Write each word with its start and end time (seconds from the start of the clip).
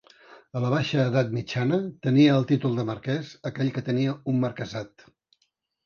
A 0.59 0.61
la 0.61 0.71
baixa 0.73 1.03
edat 1.09 1.29
mitjana, 1.35 1.79
tenia 2.07 2.33
el 2.39 2.49
títol 2.55 2.81
de 2.81 2.89
marquès 2.91 3.33
aquell 3.53 3.73
que 3.79 3.87
tenia 3.93 4.19
un 4.35 4.45
marquesat. 4.49 5.11